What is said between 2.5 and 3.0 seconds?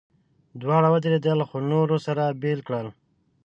کړل.